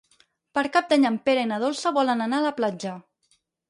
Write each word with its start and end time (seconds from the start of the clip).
Per 0.57 0.63
Cap 0.77 0.89
d'Any 0.93 1.05
en 1.11 1.21
Pere 1.29 1.45
i 1.45 1.51
na 1.53 1.61
Dolça 1.67 1.95
volen 2.01 2.29
anar 2.29 2.43
a 2.43 2.49
la 2.51 2.59
platja. 2.61 3.01